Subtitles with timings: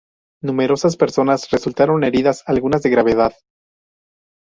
[0.41, 3.35] Numerosas personas resultaron heridas, algunas de gravedad.